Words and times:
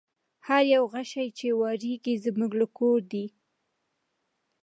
هر 0.47 0.63
یو 0.73 0.83
غشی 0.93 1.27
چي 1.37 1.47
واریږي 1.59 2.15
زموږ 2.25 2.51
له 2.59 2.67
کور 2.77 2.99
دی 3.11 3.25